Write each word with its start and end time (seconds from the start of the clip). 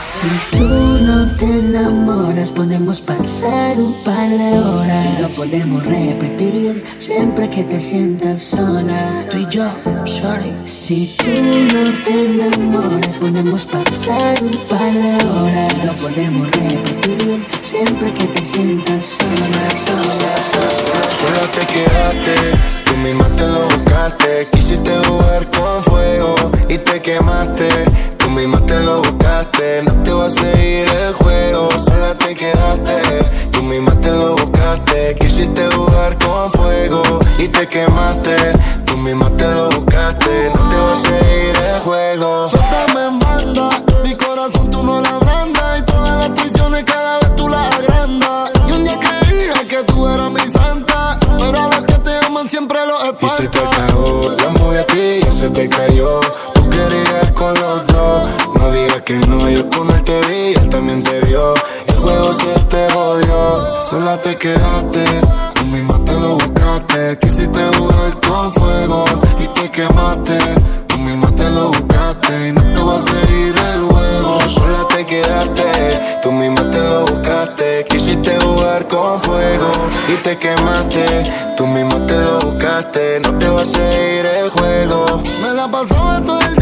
Si 0.00 0.56
tú 0.56 0.64
no 0.64 1.30
te 1.36 1.44
enamoras, 1.44 2.50
podemos 2.52 3.02
pasar 3.02 3.78
un 3.78 3.92
par 4.02 4.30
de 4.30 4.58
horas. 4.58 5.20
Lo 5.20 5.28
podemos 5.28 5.84
repetir 5.84 6.82
siempre 6.96 7.50
que 7.50 7.64
te 7.64 7.78
sientas 7.78 8.42
sola. 8.42 9.26
Tú 9.30 9.36
y 9.36 9.46
yo, 9.50 9.70
sorry. 10.06 10.54
Si 10.64 11.06
tú 11.18 11.26
no 11.26 11.84
te 12.04 12.24
enamoras, 12.24 13.18
podemos 13.18 13.66
pasar 13.66 14.42
un 14.42 14.56
par 14.70 14.90
de 14.90 15.16
horas. 15.26 15.84
Lo 15.84 15.92
podemos 15.92 16.50
repetir 16.50 17.46
siempre 17.62 18.14
que 18.14 18.24
te 18.24 18.42
sientas 18.42 19.04
sola, 19.04 19.70
sola, 19.86 20.32
sola. 20.50 21.10
Sola 21.20 21.52
te 21.52 21.66
quedaste, 21.74 22.34
tú 22.86 22.96
misma 23.04 23.28
te 23.36 23.46
lo 23.46 23.64
buscaste. 23.64 24.48
Quisiste 24.50 24.92
jugar 25.06 25.50
con 25.50 25.82
fuego 25.82 26.34
y 26.70 26.78
te 26.78 27.02
quemaste. 27.02 27.68
Tú 28.30 28.36
misma 28.36 28.60
te 28.60 28.78
lo 28.78 29.02
buscaste, 29.02 29.82
no 29.82 29.92
te 30.04 30.12
va 30.12 30.26
a 30.26 30.30
seguir 30.30 30.86
el 30.88 31.12
juego. 31.14 31.68
Sola 31.80 32.14
te 32.16 32.32
quedaste, 32.32 33.02
tú 33.50 33.60
misma 33.62 33.92
te 34.00 34.12
lo 34.12 34.36
buscaste. 34.36 35.16
Quisiste 35.18 35.68
jugar 35.72 36.16
con 36.24 36.48
fuego 36.52 37.02
y 37.38 37.48
te 37.48 37.66
quemaste. 37.66 38.36
Tú 38.84 38.96
misma 38.98 39.30
te 39.30 39.48
lo 39.48 39.68
buscaste, 39.70 40.52
no 40.54 40.68
te 40.68 40.76
va 40.76 40.92
a 40.92 40.96
seguir 40.96 41.56
el 41.74 41.80
juego. 41.80 42.46
Suéltame 42.46 43.06
en 43.08 43.18
banda, 43.18 43.68
mi 44.04 44.14
corazón 44.14 44.70
tú 44.70 44.80
no 44.80 45.00
la 45.00 45.08
abrandas 45.08 45.80
y 45.80 45.82
todas 45.82 46.20
las 46.20 46.34
traiciones 46.34 46.84
cada 46.84 47.18
vez 47.18 47.34
tú 47.34 47.48
las 47.48 47.74
agrandas. 47.74 48.52
Y 48.68 48.72
un 48.72 48.84
día 48.84 48.98
creía 49.00 49.54
que 49.68 49.82
tú 49.92 50.08
eras 50.08 50.30
mi 50.30 50.52
santa, 50.52 51.18
pero 51.36 51.58
a 51.58 51.66
los 51.66 51.82
que 51.82 51.94
te 51.94 52.26
aman 52.26 52.48
siempre 52.48 52.78
los 52.86 53.02
Y 53.20 53.28
se 53.28 53.48
te 53.48 53.58
acabó, 53.58 54.30
la 54.38 54.50
movie 54.50 54.78
a 54.78 54.86
ti 54.86 55.20
ya 55.20 55.32
se 55.32 55.50
te 55.50 55.68
cayó. 55.68 56.20
Sola 63.90 64.16
te 64.18 64.36
quedaste, 64.36 65.04
tú 65.54 65.64
misma 65.66 65.98
te 66.06 66.12
lo 66.12 66.34
buscaste. 66.34 67.18
Quisiste 67.18 67.60
jugar 67.76 68.20
con 68.20 68.52
fuego 68.52 69.04
y 69.40 69.46
te 69.48 69.68
quemaste, 69.68 70.38
tú 70.86 70.96
misma 70.98 71.28
te 71.34 71.50
lo 71.50 71.68
buscaste 71.72 72.48
y 72.48 72.52
no 72.52 72.62
te 72.62 72.82
va 72.84 72.96
a 72.96 73.02
seguir 73.02 73.54
el 73.74 73.82
juego. 73.90 74.40
Sola 74.48 74.86
te 74.94 75.04
quedaste, 75.04 76.20
tú 76.22 76.30
misma 76.30 76.70
te 76.70 76.78
lo 76.78 77.04
buscaste. 77.04 77.84
Quisiste 77.90 78.38
jugar 78.40 78.86
con 78.86 79.20
fuego 79.22 79.72
y 80.08 80.14
te 80.22 80.38
quemaste, 80.38 81.04
tú 81.56 81.66
misma 81.66 82.06
te 82.06 82.16
lo 82.16 82.38
buscaste. 82.38 83.18
No 83.24 83.34
te 83.38 83.48
va 83.48 83.62
a 83.62 83.66
seguir 83.66 84.24
el 84.24 84.50
juego. 84.50 85.20
Me 85.42 85.52
la 85.52 85.68
pasaba 85.68 86.20
todo 86.20 86.40
el 86.40 86.59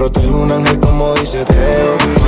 protege 0.00 0.30
un 0.30 0.50
ángel 0.50 0.80
como 0.80 1.12
dice 1.14 1.44
Teo. 1.44 2.19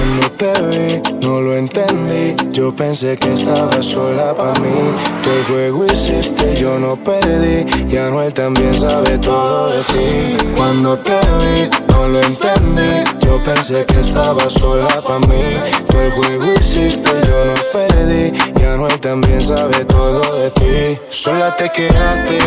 Te 0.43 0.61
vi, 0.62 1.01
no 1.25 1.41
lo 1.41 1.57
entendí. 1.57 2.35
Yo 2.51 2.75
pensé 2.75 3.17
que 3.17 3.33
estabas 3.33 3.87
sola 3.87 4.35
para 4.35 4.59
mí. 4.59 4.75
Tú 5.23 5.31
el 5.31 5.45
juego 5.45 5.87
hiciste, 5.87 6.57
yo 6.57 6.81
no 6.81 6.97
perdí. 6.97 7.65
Y 7.89 7.97
Anuel 7.97 8.35
también 8.35 8.77
sabe 8.77 9.19
todo 9.19 9.69
de 9.69 9.83
ti. 9.85 10.36
Cuando 10.57 10.98
te 10.98 11.13
vi, 11.13 11.70
no 11.86 12.08
lo 12.08 12.20
entendí. 12.20 13.05
Yo 13.25 13.41
pensé 13.45 13.86
que 13.86 14.01
estabas 14.01 14.55
sola 14.55 14.89
para 15.07 15.20
mí. 15.20 15.45
Tú 15.89 15.97
el 15.97 16.11
juego 16.11 16.52
hiciste, 16.58 17.11
yo 17.25 17.45
no 17.45 17.55
perdí. 17.73 18.33
Y 18.61 18.64
Anuel 18.64 18.98
también 18.98 19.45
sabe 19.45 19.85
todo 19.85 20.23
de 20.41 20.51
ti. 20.51 21.01
Sola 21.08 21.55
te 21.55 21.70
quedaste, 21.70 22.39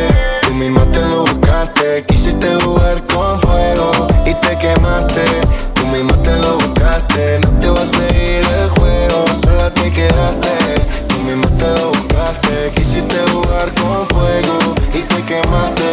tú 0.41 0.53
misma 0.55 0.83
te 0.91 0.99
lo 0.99 1.21
buscaste. 1.21 2.03
Quisiste 2.05 2.55
jugar 2.61 3.01
con 3.05 3.39
fuego 3.39 3.91
y 4.25 4.33
te 4.33 4.57
quemaste. 4.57 5.74
Tú 5.95 6.03
misma 6.03 6.23
te 6.23 6.35
lo 6.35 6.57
buscaste, 6.57 7.39
no 7.39 7.59
te 7.61 7.69
va 7.69 7.81
a 7.81 7.85
seguir 7.85 8.43
el 8.43 8.69
juego. 8.75 9.25
Sola 9.45 9.73
te 9.73 9.89
quedaste, 9.93 10.75
tú 11.07 11.15
misma 11.23 11.47
te 11.57 11.67
lo 11.79 11.87
buscaste. 11.87 12.71
Quisiste 12.75 13.15
jugar 13.31 13.73
con 13.75 14.05
fuego 14.07 14.75
y 14.93 14.99
te 14.99 15.23
quemaste. 15.23 15.91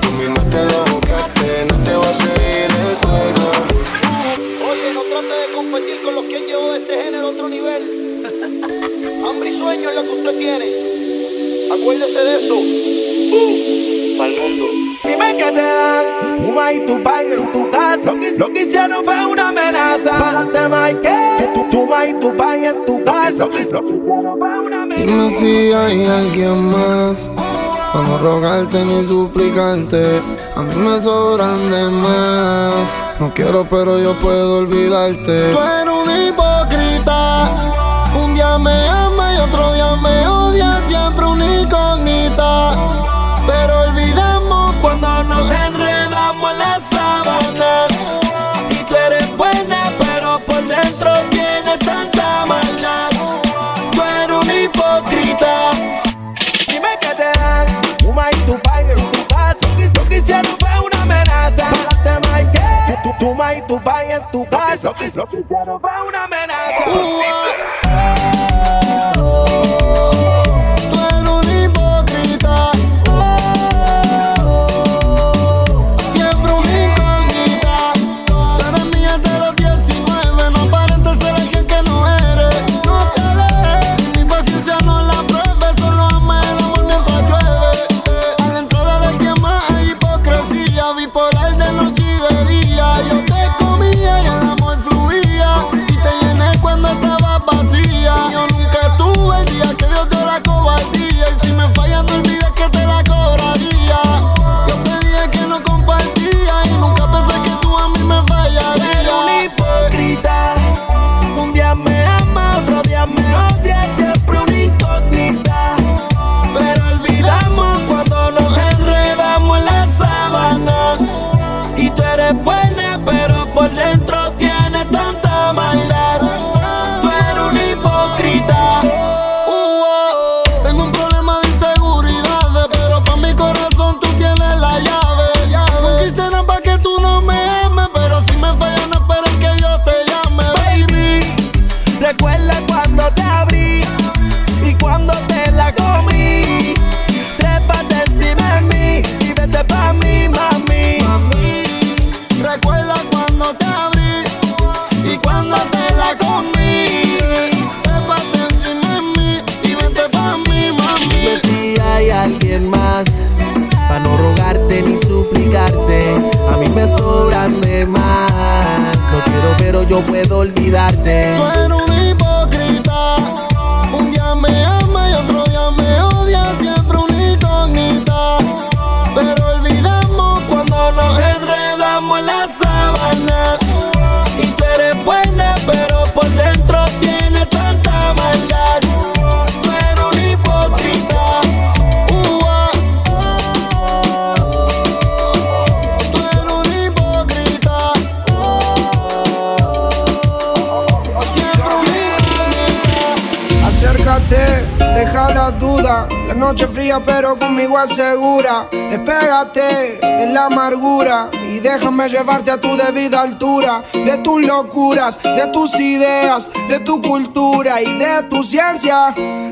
Tú 0.00 0.10
misma 0.18 0.42
te 0.50 0.64
lo 0.64 0.84
buscaste, 0.92 1.66
no 1.70 1.84
te 1.84 1.94
va 1.94 2.10
a 2.10 2.14
seguir 2.14 2.66
el 2.66 2.96
juego. 3.06 3.50
Oye, 4.72 4.92
no 4.92 5.02
trate 5.02 5.34
de 5.46 5.54
competir 5.54 6.02
con 6.02 6.14
los 6.16 6.24
que 6.24 6.36
han 6.36 6.46
llevado 6.46 6.74
este 6.74 7.04
género 7.04 7.26
a 7.28 7.30
otro 7.30 7.48
nivel. 7.48 7.82
Hambre 9.24 9.50
y 9.50 9.60
sueño 9.60 9.88
es 9.88 9.94
lo 9.94 10.02
que 10.02 10.10
usted 10.10 10.36
tiene. 10.36 11.03
Acuérdese 11.72 12.18
de 12.18 12.36
eso. 12.44 12.54
Para 14.18 14.30
el 14.30 14.40
mundo. 14.40 14.64
Dime 15.04 15.36
que 15.36 15.44
te 15.44 15.60
dan 15.60 16.06
Puma 16.42 16.72
y 16.72 16.80
tu 16.86 17.02
pai 17.02 17.32
en 17.32 17.52
tu 17.52 17.70
casa. 17.70 18.12
Lo 18.12 18.20
que, 18.20 18.30
lo 18.38 18.52
que 18.52 18.62
hicieron 18.62 19.04
fue 19.04 19.26
una 19.26 19.48
amenaza. 19.48 20.10
Para 20.18 20.46
te 20.50 20.68
marqué. 20.68 21.48
Tu, 21.54 21.62
tu 21.70 21.88
y 22.08 22.14
tu 22.20 22.36
pai 22.36 22.64
en 22.66 22.84
tu 22.84 23.02
casa. 23.04 23.44
Lo 23.44 23.50
que, 23.50 23.64
lo 23.64 23.80
que 23.80 23.94
hicieron 23.94 24.38
fue 24.38 24.58
una 24.58 24.82
amenaza. 24.82 25.04
Dime 25.04 25.30
si 25.30 25.72
hay 25.72 26.06
alguien 26.06 26.70
más. 26.70 27.30
Para 27.92 28.08
no 28.08 28.18
rogarte 28.18 28.84
ni 28.84 29.04
suplicarte. 29.04 30.20
A 30.56 30.62
mí 30.62 30.74
me 30.76 31.00
sobran 31.00 31.70
de 31.70 31.88
más. 31.90 33.04
No 33.20 33.32
quiero, 33.34 33.66
pero 33.68 33.98
yo 33.98 34.14
puedo 34.18 34.58
olvidarte. 34.58 35.52
Tú 35.52 35.58
eres 35.58 35.94
un 35.94 36.28
hipócrita. 36.28 36.63
Tu 63.74 63.80
pai 63.80 64.06
y 64.06 64.10
tu 64.10 64.10
pai 64.10 64.10
en 64.12 64.30
tu 64.30 64.48
casa. 64.48 64.88
Lo 64.88 64.94
que, 64.94 65.06
lo 65.16 65.26
que 65.26 65.40
hicieron 65.40 65.80
fue 65.80 65.90
una 66.06 66.24
amenaza. 66.24 66.84
Tú 66.84 67.20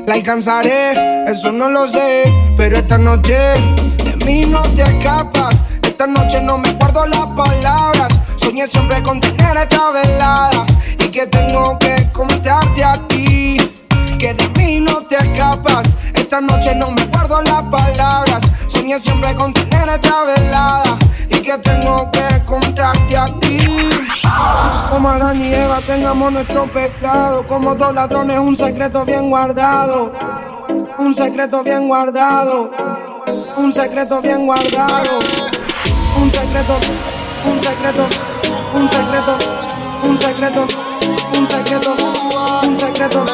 la 0.05 0.15
alcanzaré, 0.15 1.25
eso 1.27 1.51
no 1.51 1.69
lo 1.69 1.87
sé, 1.87 2.23
pero 2.57 2.77
esta 2.77 2.97
noche 2.97 3.35
de 4.03 4.25
mí 4.25 4.45
no 4.45 4.61
te 4.61 4.83
escapas. 4.83 5.63
Esta 5.81 6.07
noche 6.07 6.41
no 6.41 6.57
me 6.57 6.71
guardo 6.73 7.05
las 7.05 7.27
palabras, 7.33 8.09
soñé 8.35 8.67
siempre 8.67 9.01
con 9.03 9.19
tener 9.19 9.57
esta 9.57 9.91
velada 9.91 10.65
y 10.99 11.09
que 11.09 11.27
tengo 11.27 11.77
que 11.79 12.09
contarte 12.11 12.83
a 12.83 12.93
ti 13.07 13.57
que 14.19 14.33
de 14.33 14.47
mí 14.57 14.79
no 14.79 15.03
te 15.03 15.15
escapas. 15.15 15.87
Esta 16.13 16.41
noche 16.41 16.75
no 16.75 16.91
me 16.91 17.05
guardo 17.07 17.41
las 17.41 17.67
palabras, 17.67 18.43
soñé 18.67 18.99
siempre 18.99 19.33
con 19.35 19.53
tener 19.53 19.87
esta 19.89 20.23
velada 20.23 20.97
y 21.29 21.39
que 21.41 21.57
tengo 21.59 22.09
que 22.11 22.43
contarte 22.45 23.17
a 23.17 23.25
ti 23.25 23.42
como 24.89 25.09
Adán 25.09 25.41
y 25.41 25.53
Eva 25.53 25.81
tengamos 25.81 26.31
nuestros 26.31 26.69
pecados. 26.69 27.45
Como 27.45 27.75
dos 27.75 27.93
ladrones, 27.93 28.39
un 28.39 28.55
secreto 28.55 29.05
bien 29.05 29.29
guardado. 29.29 30.11
Un 30.97 31.15
secreto 31.15 31.63
bien 31.63 31.87
guardado. 31.87 32.71
Un 33.57 33.73
secreto 33.73 34.21
bien 34.21 34.45
guardado. 34.45 35.19
Un 36.21 36.31
secreto, 36.31 36.77
un 37.45 37.59
secreto, 37.59 38.07
un 38.75 38.89
secreto, 38.89 39.37
un 40.03 40.17
secreto, 40.17 40.67
un 41.37 41.47
secreto, 41.47 41.95
un 42.67 42.77
secreto. 42.77 43.25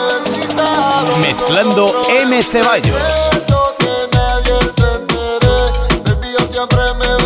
Mezclando 1.19 1.85
M. 2.09 2.41
Ceballos. 2.41 3.29
siempre 6.59 6.93
me 6.95 7.18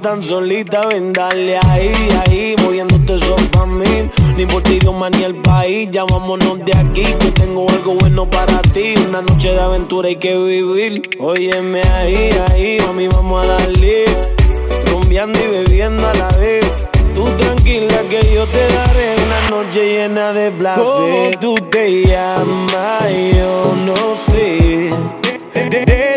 tan 0.00 0.22
solita, 0.24 0.86
ven 0.86 1.12
dale 1.12 1.58
ahí, 1.58 1.92
ahí, 2.26 2.54
moviéndote 2.62 3.18
solo 3.18 3.36
a 3.60 3.66
mí. 3.66 4.08
Ni 4.36 4.46
por 4.46 4.62
ti, 4.62 4.78
Dios, 4.78 4.94
ni 5.16 5.24
el 5.24 5.36
país, 5.36 5.88
ya 5.90 6.04
vámonos 6.04 6.58
de 6.64 6.76
aquí, 6.76 7.04
que 7.18 7.30
tengo 7.32 7.68
algo 7.68 7.94
bueno 7.94 8.28
para 8.28 8.62
ti. 8.62 8.94
Una 9.08 9.22
noche 9.22 9.52
de 9.52 9.60
aventura 9.60 10.08
hay 10.08 10.16
que 10.16 10.36
vivir. 10.36 11.02
Óyeme 11.18 11.82
ahí, 11.82 12.30
ahí, 12.50 12.78
mami, 12.86 13.08
vamos 13.08 13.44
a 13.44 13.46
darle. 13.48 14.04
Rumbeando 14.86 15.38
y 15.38 15.46
bebiendo 15.46 16.06
a 16.06 16.14
la 16.14 16.28
vez. 16.38 16.88
Tú 17.14 17.24
tranquila 17.36 18.00
que 18.08 18.20
yo 18.34 18.46
te 18.46 18.66
daré 18.72 19.14
una 19.26 19.50
noche 19.50 19.84
llena 19.84 20.32
de 20.32 20.50
placer. 20.52 20.84
¿Cómo 20.84 21.30
tú 21.40 21.54
te 21.70 22.06
llamas? 22.06 23.04
Yo 23.36 23.74
no 23.84 24.32
sé. 24.32 24.88
Eh, 25.52 25.68
eh, 25.72 25.84
eh, 25.86 26.16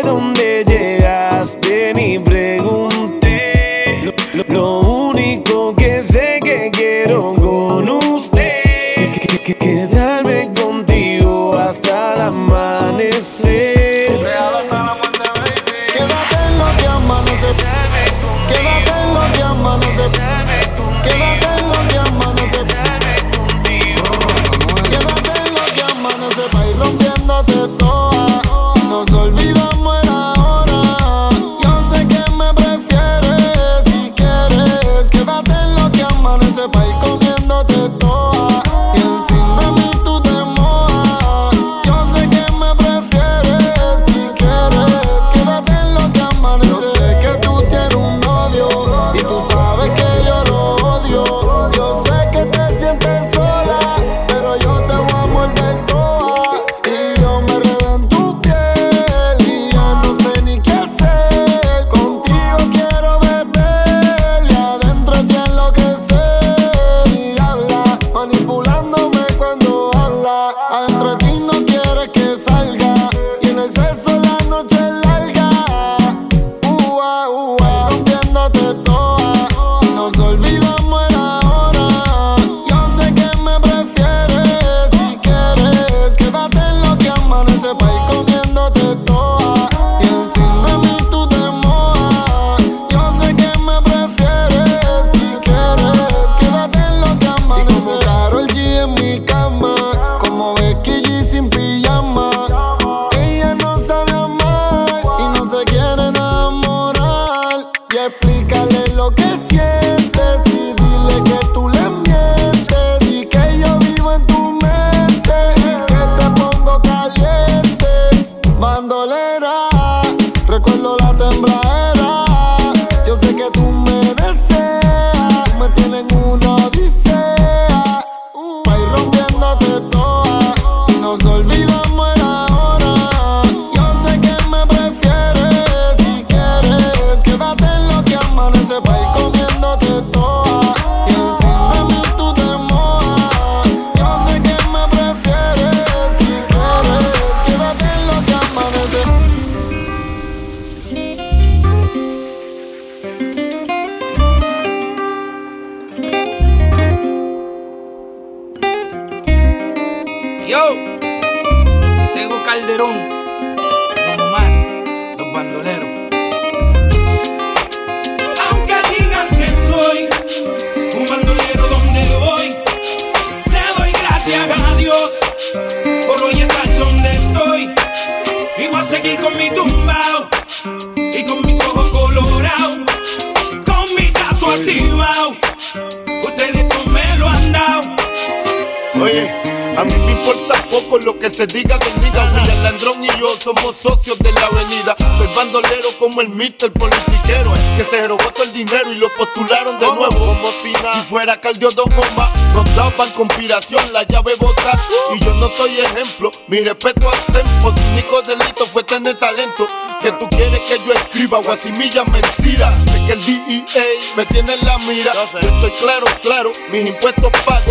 fuera 201.14 201.36
que 201.36 201.42
cardio 201.42 201.68
dos 201.76 201.86
gomas, 201.94 202.28
nos 202.54 202.74
daban 202.74 203.08
conspiración, 203.12 203.92
la 203.92 204.02
llave 204.02 204.34
bota. 204.34 204.76
Y 205.14 205.24
yo 205.24 205.32
no 205.34 205.46
soy 205.56 205.78
ejemplo, 205.78 206.28
mi 206.48 206.58
respeto 206.58 207.08
al 207.08 207.32
tempo. 207.32 207.72
Su 207.72 207.82
único 207.92 208.20
delito 208.22 208.66
fue 208.66 208.82
tener 208.82 209.16
talento. 209.20 209.64
Que 210.02 210.10
tú 210.10 210.28
quieres 210.28 210.60
que 210.62 210.76
yo 210.84 210.92
escriba 210.92 211.38
guasimilla 211.38 212.02
mentira. 212.04 212.68
Es 212.68 213.00
que 213.06 213.12
el 213.12 213.24
DEA 213.24 213.84
me 214.16 214.26
tiene 214.26 214.54
en 214.54 214.66
la 214.66 214.76
mira. 214.78 215.12
Yo 215.14 215.38
estoy 215.38 215.70
claro, 215.80 216.06
claro, 216.20 216.50
mis 216.72 216.88
impuestos 216.88 217.30
pagan 217.46 217.63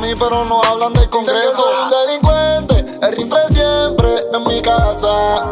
mí, 0.00 0.14
pero 0.18 0.44
no 0.44 0.62
hablan 0.62 0.92
del 0.94 1.08
congreso. 1.08 1.56
Soy 1.56 1.74
un 1.84 1.90
delincuente, 1.90 3.06
el 3.06 3.16
rifle 3.16 3.48
siempre 3.50 4.26
en 4.32 4.44
mi 4.46 4.60
casa. 4.62 5.49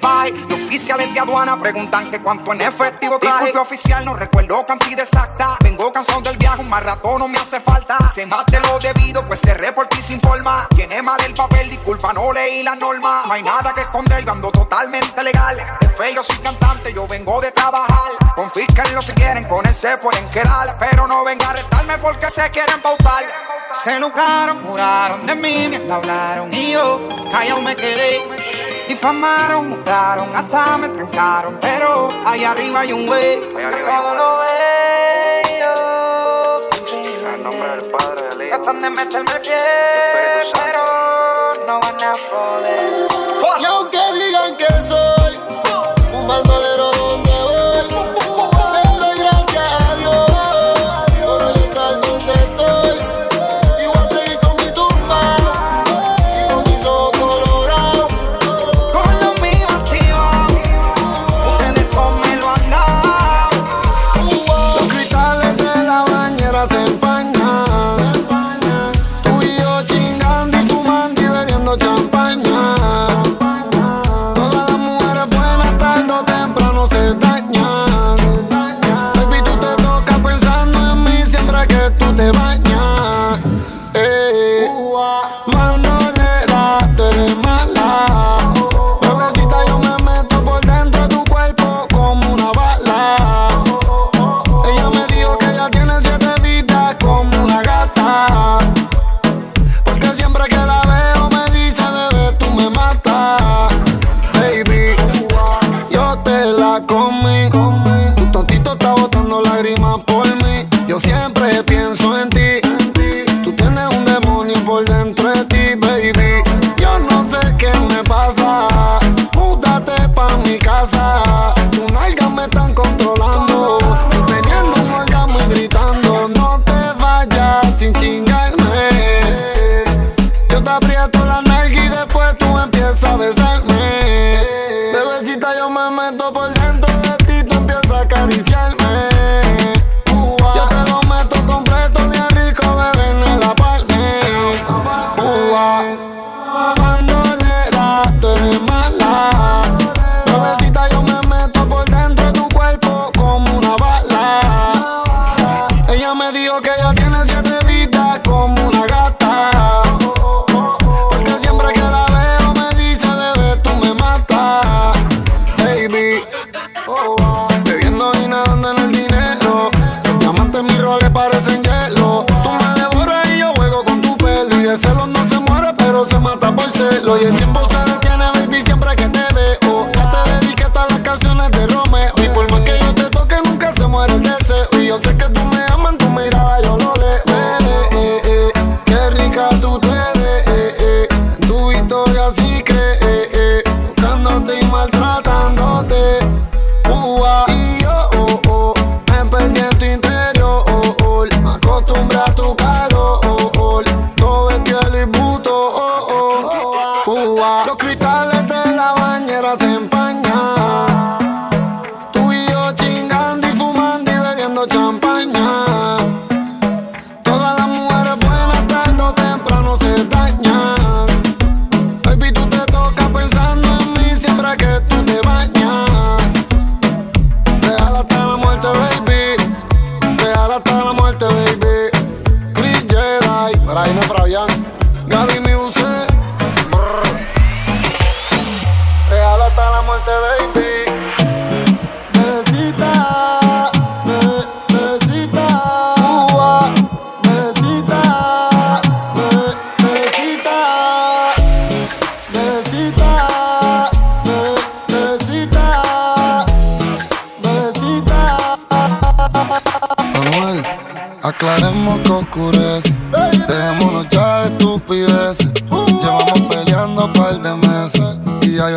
Equipaje. 0.00 0.32
Los 0.48 0.62
oficiales 0.62 1.12
de 1.12 1.20
aduana 1.20 1.58
preguntan 1.58 2.10
que 2.10 2.20
cuánto 2.20 2.52
en 2.52 2.62
efectivo 2.62 3.18
traje. 3.18 3.44
Disculpe 3.44 3.58
oficial, 3.58 4.04
no 4.04 4.14
recuerdo 4.14 4.66
cantidad 4.66 5.00
exacta. 5.00 5.56
Vengo 5.62 5.92
cansado 5.92 6.20
del 6.22 6.36
viaje, 6.36 6.60
un 6.60 6.68
más 6.68 6.82
rato 6.82 7.18
no 7.18 7.28
me 7.28 7.38
hace 7.38 7.60
falta. 7.60 7.96
Se 8.14 8.26
de 8.26 8.60
lo 8.60 8.78
debido, 8.78 9.26
pues 9.26 9.40
se 9.40 9.54
reporta 9.54 9.98
y 9.98 10.02
se 10.02 10.14
informa. 10.14 10.66
Tiene 10.74 11.02
mal 11.02 11.22
el 11.24 11.34
papel, 11.34 11.68
disculpa, 11.70 12.12
no 12.12 12.32
leí 12.32 12.62
la 12.62 12.74
norma. 12.74 13.22
No 13.26 13.32
hay 13.32 13.42
nada 13.42 13.72
que 13.74 13.82
esconder, 13.82 14.24
yo 14.24 14.32
ando 14.32 14.50
totalmente 14.50 15.22
legal. 15.22 15.56
Es 15.80 15.96
feo, 15.96 16.22
soy 16.22 16.38
cantante, 16.38 16.92
yo 16.92 17.06
vengo 17.06 17.40
de 17.40 17.52
trabajar. 17.52 18.12
Confísquenlo 18.34 19.02
si 19.02 19.12
quieren, 19.12 19.44
con 19.44 19.66
él 19.66 19.74
se 19.74 19.96
pueden 19.98 20.28
quedar. 20.30 20.76
Pero 20.78 21.06
no 21.06 21.24
venga 21.24 21.46
a 21.46 21.50
arrestarme 21.50 21.98
porque 21.98 22.26
se 22.30 22.48
quieren 22.50 22.80
pautar. 22.80 23.24
Se 23.72 23.98
lucraron, 24.00 24.62
juraron 24.64 25.26
de 25.26 25.34
mí, 25.36 25.68
me 25.68 25.92
hablaron 25.92 26.52
y 26.52 26.72
yo 26.72 27.08
callado 27.30 27.60
me 27.60 27.76
quedé. 27.76 28.69
Difamaron, 28.90 29.70
montaron, 29.70 30.34
hasta 30.34 30.76
me 30.76 30.88
trancaron, 30.88 31.56
pero 31.60 32.08
ahí 32.26 32.42
arriba 32.42 32.80
hay 32.80 32.92
un 32.92 33.06
güey. 33.06 33.36
Todo 33.36 34.14
lo 34.16 34.38
bello. 34.40 35.74
En 37.32 37.42
nombre 37.44 37.68
del 37.68 37.88
Padre, 37.88 38.28
del 38.30 38.48
Hijo. 38.48 38.56
Tratan 38.56 38.80
de 38.80 38.90
meterme 38.90 39.30
el 39.30 39.40
pie, 39.42 39.56
pero 40.52 40.84
no 41.68 41.78
van 41.78 42.02
a 42.02 42.12
poder. 42.32 43.06
Y 43.60 43.64
aunque 43.64 44.00
digan 44.12 44.56
que 44.56 44.66
soy 44.88 44.99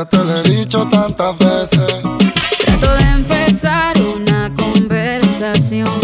te 0.05 0.17
lo 0.17 0.37
he 0.37 0.43
dicho 0.43 0.87
tantas 0.87 1.37
veces. 1.37 2.01
Trato 2.65 2.95
de 2.95 3.11
empezar 3.11 3.95
una 4.01 4.51
conversación 4.55 6.02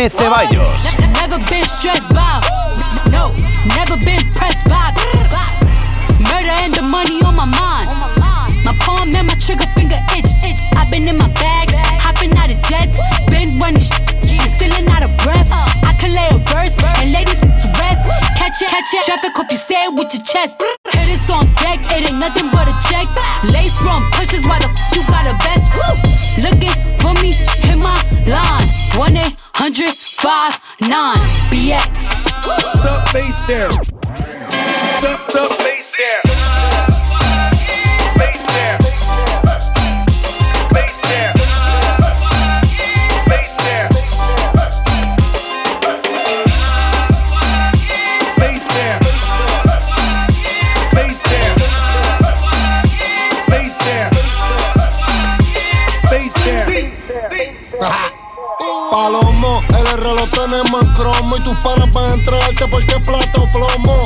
M. 0.00 0.10
Ceballos. 0.10 0.50
Never 0.50 0.59
palomo. 59.00 59.62
El 59.78 59.86
error 59.86 60.20
lo 60.20 60.26
tenemos 60.30 60.82
en 60.82 60.92
cromo. 60.94 61.36
Y 61.36 61.42
tus 61.42 61.54
panas 61.56 61.90
van 61.92 62.10
a 62.10 62.14
entregarte 62.14 62.68
porque 62.68 63.00
plato 63.00 63.48
plomo. 63.52 63.98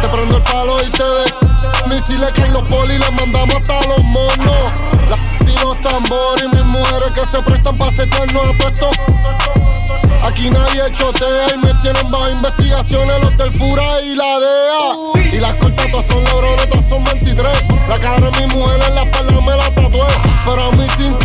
Te 0.00 0.08
prendo 0.08 0.36
el 0.36 0.42
palo 0.42 0.76
y 0.84 0.90
te 0.90 1.04
de. 1.04 1.30
Misiles 1.88 2.32
que 2.32 2.42
en 2.42 2.52
los 2.52 2.62
poli 2.66 2.98
le 2.98 3.10
mandamos 3.12 3.56
hasta 3.56 3.86
los 3.88 4.02
monos. 4.04 4.64
La 5.08 5.18
y 5.46 5.58
los 5.60 5.80
tambores 5.82 6.44
y 6.44 6.48
mis 6.48 6.64
mujeres 6.64 7.12
que 7.14 7.26
se 7.26 7.42
prestan 7.42 7.78
para 7.78 7.94
setearnos 7.94 8.48
a 8.48 8.52
puesto. 8.58 8.90
Aquí 10.22 10.50
nadie 10.50 10.82
chotea 10.92 11.54
y 11.54 11.58
me 11.58 11.72
tienen 11.74 12.08
bajo 12.10 12.30
investigaciones 12.30 13.22
los 13.22 13.36
del 13.36 13.52
y 14.04 14.14
la 14.16 14.38
DEA. 14.38 15.32
Y 15.32 15.40
las 15.40 15.54
cortas 15.56 15.90
todas 15.90 16.06
son 16.06 16.24
lebrones, 16.24 16.68
todas 16.68 16.88
son 16.88 17.04
23. 17.04 17.52
La 17.88 17.98
cara 17.98 18.30
de 18.30 18.46
mi 18.46 18.54
mujer 18.54 18.80
en 18.88 18.94
la 18.94 19.02
espalda 19.02 19.40
me 19.40 19.56
la 19.56 19.74
tatué. 19.74 20.06
Pero 20.44 20.62
a 20.62 20.70
mí 20.72 20.86
sin 20.96 21.16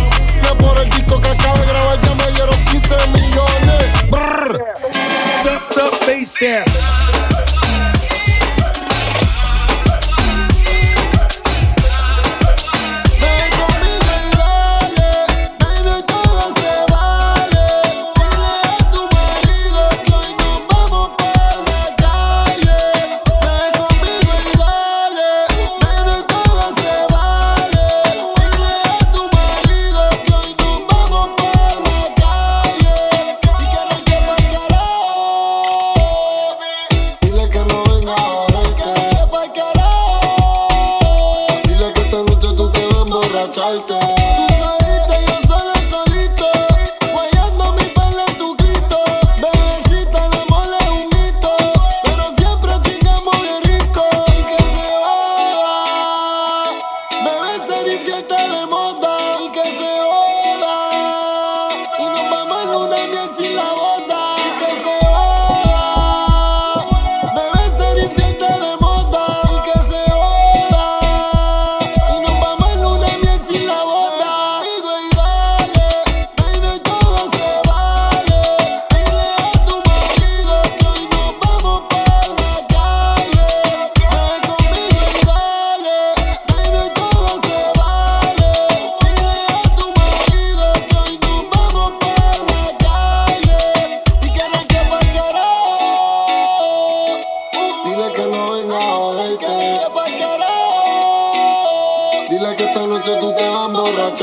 millones 0.46 0.58
por 0.58 0.80
el 0.80 0.90
disco 0.90 1.20
que 1.20 1.30
acabo 1.30 1.58
de 1.60 1.66
grabar. 1.68 2.00
Ya 2.02 2.16
me 2.16 2.32
dieron 2.32 2.66
15 2.66 3.08
millones. 3.08 4.10
Brr. 4.10 4.64
Duck, 5.44 6.00
bass, 6.06 6.40
yeah. 6.40 7.05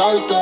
salto. 0.03 0.42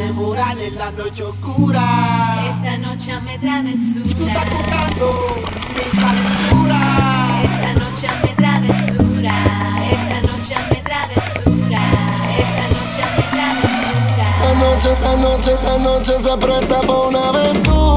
A 0.00 0.02
devorar 0.02 0.58
en 0.58 0.76
la 0.76 0.90
noche 0.92 1.22
oscura. 1.24 1.82
Esta 2.48 2.78
noche 2.78 3.20
me 3.20 3.38
travesura. 3.38 4.14
Tú 4.16 4.26
estás 4.26 4.44
tocando 4.46 5.36
mi 5.74 5.84
calentura. 6.00 6.80
Esta 7.44 7.72
noche 7.74 8.08
me 8.22 8.28
travesura. 8.34 9.34
Esta 9.90 10.20
noche 10.22 10.54
me 10.70 10.76
travesura. 10.80 11.82
Esta 12.38 12.64
noche 12.70 13.04
me 13.16 13.22
travesura. 13.36 14.26
Esta 14.36 14.54
noche, 14.54 14.92
esta 14.92 15.16
noche, 15.16 15.52
esta 15.52 15.78
noche 15.78 16.12
se 16.22 16.36
presta 16.38 16.80
para 16.80 17.00
una 17.00 17.28
aventura. 17.28 17.89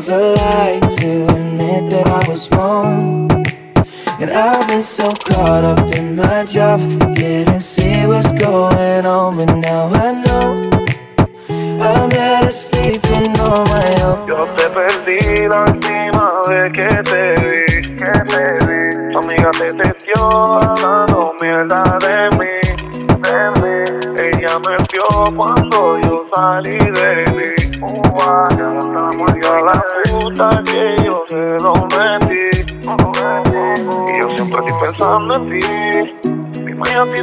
never 0.00 0.34
lie. 0.34 0.65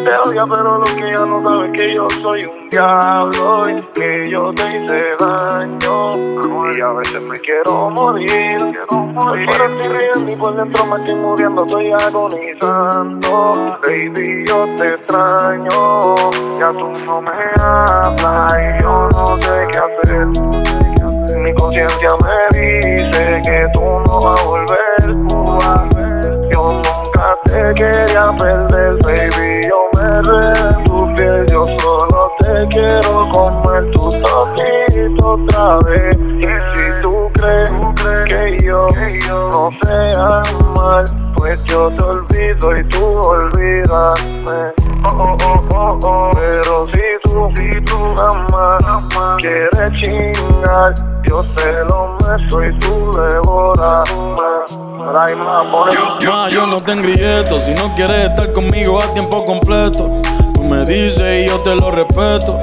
Te 0.03 0.29
odia, 0.29 0.45
pero 0.45 0.77
lo 0.77 0.85
que 0.85 1.11
ella 1.11 1.25
no 1.25 1.47
sabe 1.47 1.71
que 1.71 1.95
yo 1.95 2.07
soy 2.21 2.39
un 2.45 2.69
diablo 2.69 3.63
y 3.69 3.81
que 3.93 4.25
yo 4.27 4.53
te 4.53 4.63
hice 4.63 5.03
daño. 5.19 6.09
Y 6.75 6.81
a 6.81 6.89
veces 6.93 7.21
me 7.21 7.35
quiero 7.37 7.89
morir. 7.91 8.57
Por 8.89 9.45
fuera 9.45 9.65
estoy 9.65 9.97
riendo 9.97 10.31
y 10.31 10.35
por 10.35 10.55
dentro 10.55 10.85
me 10.85 10.97
estoy 10.97 11.15
muriendo, 11.15 11.65
estoy 11.65 11.91
agonizando. 11.91 13.79
Baby, 13.85 14.43
yo 14.47 14.65
te 14.75 14.93
extraño. 14.95 16.05
Ya 16.59 16.71
tú 16.71 16.89
no 17.05 17.21
me 17.21 17.31
hablas 17.59 18.53
y 18.55 18.83
yo 18.83 19.07
no 19.11 19.37
sé 19.37 19.67
qué 19.71 19.77
hacer. 19.77 20.27
Mi 21.37 21.53
conciencia 21.53 22.09
me 22.23 22.59
dice 22.59 23.41
que 23.45 23.67
tú 23.73 23.81
no 23.81 24.21
vas 24.21 24.41
a 24.41 24.45
volver. 24.45 24.83
Yo 26.51 26.73
nunca 26.73 27.37
te 27.45 27.73
quería 27.75 28.35
perder, 28.37 28.97
baby. 29.03 29.62
Tocito 35.63 35.79
otra 35.79 35.79
vez. 35.89 36.17
Y 36.17 36.45
si 36.73 37.01
tú 37.01 37.31
crees 37.33 37.71
que 38.27 38.65
yo 38.65 38.87
no 39.51 39.69
sé 39.83 40.11
amar, 40.19 41.05
pues 41.35 41.63
yo 41.65 41.89
te 41.89 42.03
olvido 42.03 42.77
y 42.77 42.83
tú 42.89 43.05
olvídame. 43.05 44.73
Oh, 45.09 45.21
oh, 45.21 45.37
oh, 45.45 45.75
oh, 45.75 45.99
oh. 46.03 46.29
Pero 46.33 46.87
si 46.93 47.01
tú, 47.23 47.51
si 47.55 47.81
tú 47.85 47.97
amas, 48.21 48.83
quieres 49.39 49.93
chingar, 50.01 50.93
yo 51.27 51.43
te 51.55 51.83
lo 51.85 52.17
meto 52.21 52.63
y 52.63 52.79
tú 52.79 53.11
devoras. 53.11 54.15
Mamá, 55.35 55.63
Ma, 56.25 56.49
yo 56.49 56.65
no 56.65 56.81
te 56.81 56.93
engrieto. 56.93 57.59
Si 57.59 57.73
no 57.73 57.93
quieres 57.95 58.29
estar 58.29 58.51
conmigo 58.53 59.01
a 59.01 59.13
tiempo 59.13 59.45
completo, 59.45 60.21
tú 60.53 60.63
me 60.63 60.85
dices 60.85 61.45
y 61.45 61.49
yo 61.49 61.59
te 61.59 61.75
lo 61.75 61.91
respeto. 61.91 62.57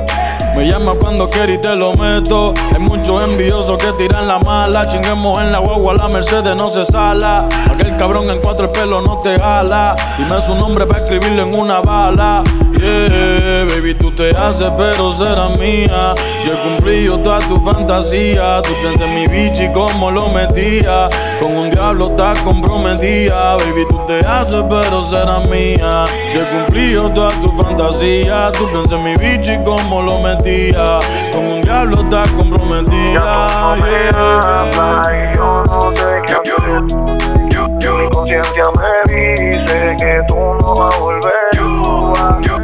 Me 0.57 0.67
llama 0.67 0.95
cuando 1.01 1.31
quieres 1.31 1.57
y 1.57 1.61
te 1.61 1.75
lo 1.75 1.95
meto. 1.95 2.53
Hay 2.73 2.81
muchos 2.81 3.23
envidiosos 3.23 3.79
que 3.79 3.93
tiran 3.93 4.27
la 4.29 4.39
mala. 4.39 4.87
Chinguemos 4.87 5.41
en 5.41 5.53
la 5.53 5.59
guagua, 5.59 5.95
la 5.95 6.09
Mercedes 6.09 6.55
no 6.57 6.69
se 6.69 6.85
sala. 6.85 7.47
Aquel 7.73 7.97
cabrón 7.97 8.29
en 8.31 8.41
cuatro 8.41 8.67
el 8.67 8.71
pelo 8.73 9.01
no 9.01 9.19
te 9.19 9.39
jala. 9.39 9.97
Dime 10.19 10.41
su 10.41 10.55
nombre 10.55 10.87
para 10.87 11.01
escribirlo 11.01 11.43
en 11.43 11.59
una 11.59 11.81
bala. 11.81 12.43
Yeah, 12.73 13.67
baby, 13.69 13.95
tú 13.95 14.11
te 14.13 14.31
haces, 14.31 14.71
pero 14.77 15.13
será 15.13 15.51
mía. 15.51 16.15
Yo 16.47 16.55
he 16.55 16.59
cumplido 16.69 17.19
toda 17.19 17.39
tu 17.41 17.61
fantasía. 17.63 18.63
Tú 18.63 18.73
piensas 18.81 19.03
en 19.03 19.15
mi 19.15 19.27
bichi 19.27 19.71
como 19.73 20.11
lo 20.11 20.29
metía. 20.29 21.09
Con 21.41 21.57
un 21.57 21.71
diablo 21.71 22.07
estás 22.07 22.41
comprometida. 22.41 23.57
Baby, 23.57 23.85
tú 23.89 24.01
te 24.07 24.21
haces, 24.27 24.65
pero 24.69 25.03
será 25.05 25.41
mía. 25.41 26.07
Yo 26.33 26.43
he 26.43 26.47
cumplido 26.47 27.11
todas 27.13 27.41
tus 27.41 27.53
fantasías. 27.55 28.53
Tú 28.53 28.69
pensé 28.73 28.95
en 28.95 29.05
mi 29.05 29.17
bicho 29.17 29.53
y 29.53 29.65
cómo 29.65 30.03
lo 30.03 30.21
metía. 30.21 31.01
Con 31.33 31.45
un 31.45 31.63
diablo 31.63 32.01
estás 32.03 32.31
comprometida. 32.33 33.77
yo 35.35 35.63
no 35.67 35.93
te 35.93 36.23
Mi 37.97 38.09
conciencia 38.11 38.65
me 38.79 39.13
dice 39.13 39.97
que 39.99 40.21
tú 40.29 40.37
no 40.61 40.75
vas 40.77 40.95
a 40.95 40.99
volver. 40.99 41.51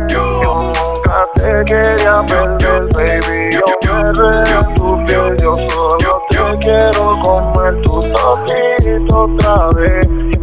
Yo, 0.08 0.68
nunca 0.74 1.26
te 1.34 1.64
quería 1.64 2.24
perder, 2.26 2.82
baby. 2.94 3.50
Yo 3.52 3.64
me 3.92 4.12
re 4.12 4.46
yo 5.38 5.56
solo 5.68 6.22
te 6.30 6.58
quiero 6.58 7.18
comer 7.22 7.82
tus 7.82 8.12
tapito 8.12 9.24
otra 9.24 9.68
vez. 9.76 10.36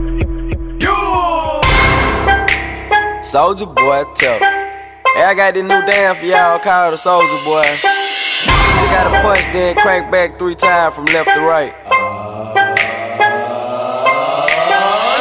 Soldier 3.24 3.66
Boy 3.66 4.04
Tough. 4.20 4.44
Hey, 5.16 5.24
I 5.24 5.34
got 5.34 5.56
this 5.56 5.64
new 5.64 5.80
damn 5.88 6.12
for 6.12 6.28
y'all 6.28 6.60
called 6.60 6.92
the 6.92 7.00
Soldier 7.00 7.40
Boy. 7.48 7.64
Just 7.64 8.92
gotta 8.92 9.16
punch, 9.24 9.40
then 9.56 9.80
crank 9.80 10.12
back 10.12 10.38
three 10.38 10.60
times 10.60 10.94
from 10.94 11.08
left 11.16 11.32
to 11.32 11.40
right. 11.40 11.72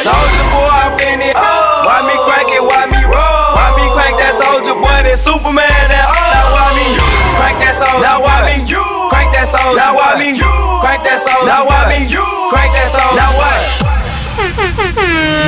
Soldier 0.03 0.46
Boy, 0.50 0.66
I'm 0.82 0.98
finna. 0.98 1.30
Oh. 1.30 1.86
Why 1.86 2.03
me 2.03 2.18
crank 2.26 2.50
it? 2.50 2.64
Why 2.66 2.90
me 2.90 2.98
roll? 3.07 3.55
Why 3.55 3.70
me 3.78 3.86
crank 3.94 4.18
that 4.18 4.34
Soldier 4.34 4.74
Boy? 4.74 5.07
That 5.07 5.14
Superman? 5.14 5.62
That 5.86 6.11
oh. 6.11 6.18
Now 6.34 6.59
why 6.59 6.74
me 6.74 6.98
you? 6.98 7.07
Crank 7.38 7.62
that 7.62 7.78
Soldier 7.78 8.03
Now 8.03 8.18
why 8.18 8.50
me 8.50 8.66
you? 8.66 8.82
Crank 9.14 9.30
that 9.30 9.46
Soldier 9.46 9.78
Now 9.78 9.94
why 9.94 10.18
me 10.18 10.34
you? 10.42 10.59
Crank 10.82 11.07
that 11.07 11.22
Soldier 11.22 11.46
Now 11.46 11.70
why 11.70 11.86
me 11.86 12.11
you? 12.11 12.26
Crank 12.50 12.74
that 12.74 12.90
Soldier 12.90 13.14
Now 13.14 13.30
what? 13.38 14.03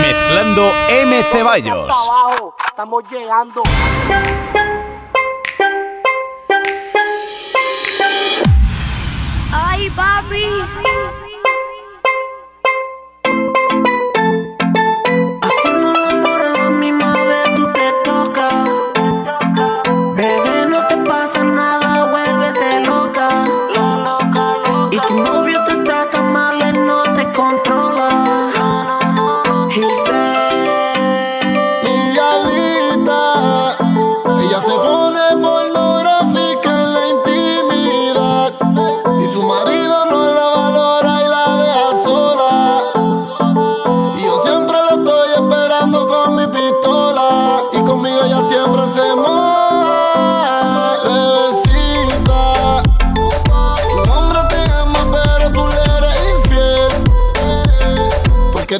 Mezclando 0.04 0.70
M. 0.88 1.22
Ceballos. 1.24 2.43
estamos 2.74 3.04
llegando. 3.08 3.62
¡Ay, 9.52 9.88
papi. 9.90 11.23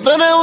tener 0.05 0.34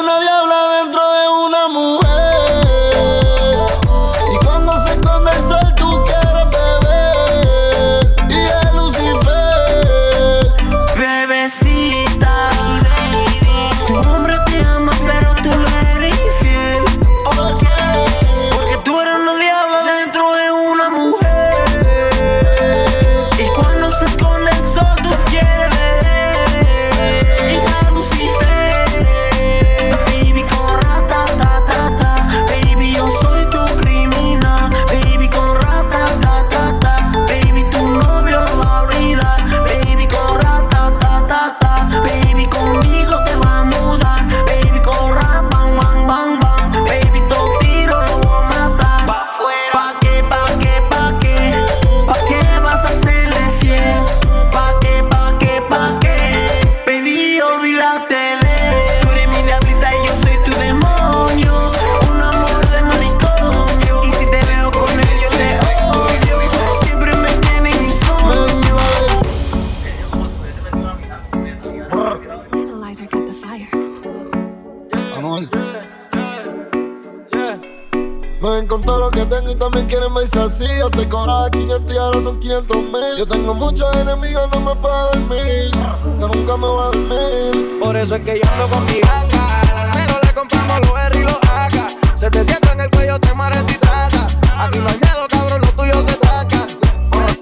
dices 80.32 80.54
así, 80.54 80.66
yo 80.80 80.90
te 80.90 81.08
cobraba 81.08 81.50
500 81.50 81.94
y 81.94 81.98
ahora 81.98 82.24
son 82.24 82.40
500 82.40 82.78
mil. 82.78 83.18
Yo 83.18 83.26
tengo 83.26 83.54
muchos 83.54 83.96
enemigos, 83.96 84.50
no 84.52 84.60
me 84.62 84.76
puedo 84.76 85.12
dormir. 85.12 85.72
Yo 86.20 86.28
nunca 86.28 86.58
me 86.58 86.68
voy 86.68 86.82
a 86.82 86.86
dormir. 86.86 87.80
Por 87.80 87.96
eso 87.98 88.16
es 88.16 88.22
que 88.22 88.40
yo 88.40 88.50
ando 88.54 88.76
con 88.76 88.86
mi 88.86 89.02
jaca. 89.02 89.62
Al 89.72 89.90
almero 89.90 90.20
le 90.24 90.34
compramos 90.34 90.80
los 90.88 91.00
R 91.00 91.20
y 91.20 91.24
los 91.24 91.40
AK. 91.44 92.18
Se 92.18 92.30
te 92.30 92.44
sienta 92.44 92.72
en 92.74 92.82
el 92.82 92.90
cuello, 92.92 93.20
te 93.20 93.34
mares 93.34 93.64
y 93.68 93.78
trata. 93.78 94.28
Aquí 94.58 94.80
no 94.80 94.90
hay 94.90 95.00
miedo, 95.00 95.28
cabrón, 95.30 95.62
lo 95.62 95.72
tuyo 95.72 96.08
se 96.08 96.18
taca. 96.18 96.68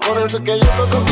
Por, 0.06 0.18
eso 0.18 0.38
es 0.38 0.42
que 0.42 0.58
yo 0.58 0.72
ando 0.72 0.86
con 0.88 1.09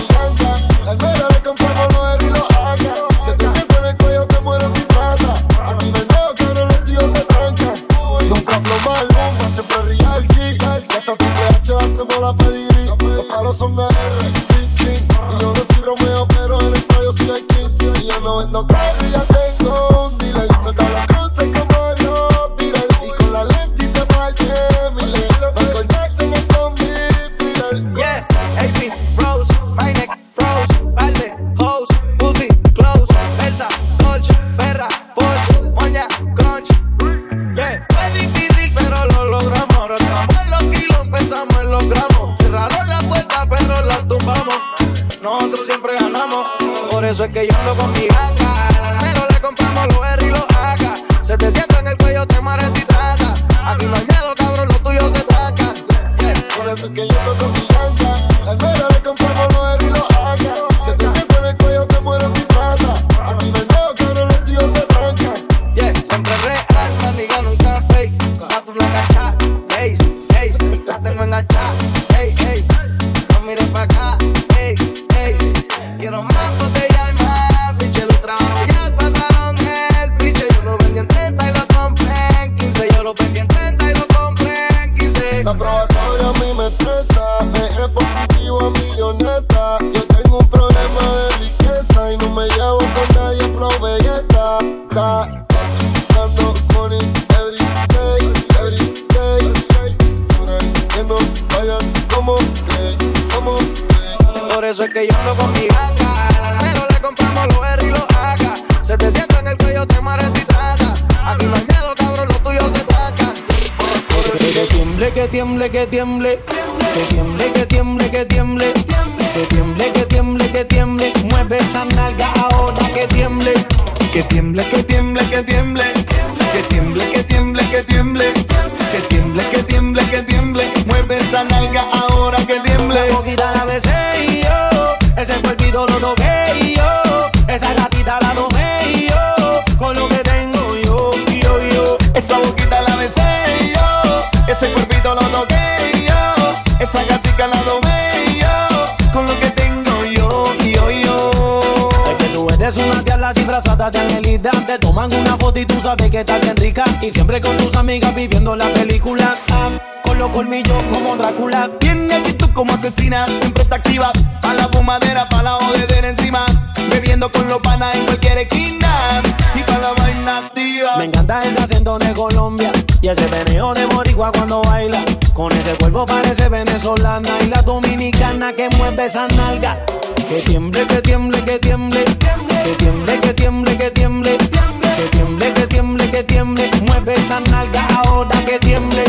disfrazada 153.59 153.91
de 153.91 153.99
angelita. 153.99 154.51
Te 154.67 154.79
toman 154.79 155.13
una 155.13 155.37
foto 155.37 155.59
y 155.59 155.67
tú 155.67 155.75
sabes 155.81 156.11
que 156.11 156.21
está 156.21 156.39
bien 156.39 156.57
rica. 156.57 156.85
Y 157.01 157.11
siempre 157.11 157.41
con 157.41 157.57
tus 157.57 157.75
amigas 157.77 158.15
viviendo 158.15 158.55
la 158.55 158.73
película. 158.73 159.35
Ah, 159.51 159.71
con 160.03 160.19
los 160.19 160.31
colmillos 160.31 160.83
como 160.85 161.17
Drácula. 161.17 161.71
Tiene 161.79 162.15
actitud 162.15 162.51
como 162.53 162.73
asesina, 162.75 163.27
siempre 163.41 163.63
está 163.63 163.77
activa. 163.77 164.13
Pa' 164.41 164.55
la 164.55 164.69
fumadera, 164.69 165.29
pa' 165.29 165.43
la 165.43 165.53
jodedera 165.53 166.09
encima. 166.09 166.47
Bebiendo 166.91 167.31
con 167.31 167.49
los 167.49 167.59
panas 167.59 167.95
en 167.95 168.05
cualquier 168.05 168.39
esquina. 168.39 169.23
Y 169.55 169.63
pa' 169.63 169.79
la 169.79 169.93
vaina 169.93 170.39
activa. 170.39 170.97
Me 170.97 171.05
encanta 171.05 171.43
el 171.43 171.57
acento 171.59 171.99
de 171.99 172.13
Colombia 172.13 172.73
y 173.01 173.09
ese 173.09 173.27
veneo 173.27 173.75
de 173.75 173.87
boricua 173.87 174.31
cuando 174.33 174.63
baila. 174.63 175.05
Con 175.35 175.53
ese 175.53 175.75
cuerpo 175.75 176.07
parece 176.07 176.49
venezolana 176.49 177.31
y 177.43 177.49
la 177.49 177.63
dominicana 177.63 178.53
que 178.53 178.69
mueve 178.77 179.07
esa 179.07 179.27
nalga. 179.29 179.85
Que 180.29 180.41
tiemble, 180.43 180.87
que 180.87 181.01
tiemble, 181.01 181.43
que 181.45 181.59
tiemble. 181.59 182.05
Que 182.05 182.15
tiemble, 182.15 182.48
que 182.69 183.35
tiemble, 183.35 183.77
que 183.77 183.91
tiemble. 183.91 184.37
Que 184.37 185.09
tiemble, 185.11 185.53
que 185.55 185.67
tiemble, 185.67 186.11
que 186.11 186.23
tiemble. 186.25 186.71
Mueve 186.83 187.15
esa 187.15 187.41
nalga 187.41 187.87
ahora 187.97 188.45
que 188.45 188.59
tiemble. 188.59 189.05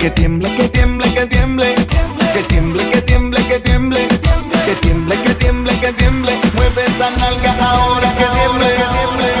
Que 0.00 0.10
tiemble, 0.10 0.54
que 0.56 0.68
tiemble, 0.68 1.14
que 1.14 1.26
tiemble. 1.26 1.74
Que 2.32 2.42
tiemble, 2.42 2.90
que 2.90 3.02
tiemble, 3.02 3.46
que 3.46 3.60
tiemble. 3.60 4.08
Que 4.66 4.74
tiemble, 4.74 5.22
que 5.22 5.34
tiemble, 5.34 5.80
que 5.80 5.92
tiemble. 5.92 6.40
Mueve 6.54 6.84
esa 6.84 7.10
nalga 7.18 7.54
ahora 7.60 8.12
que 8.18 8.24
tiemble. 8.24 8.74